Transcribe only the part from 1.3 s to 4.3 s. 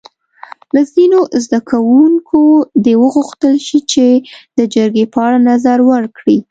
زده کوونکو دې وغوښتل شي چې